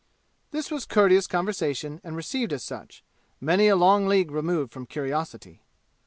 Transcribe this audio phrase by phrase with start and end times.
[0.49, 3.03] This was courteous conversation and received as such
[3.39, 5.61] many a long league removed from curiosity.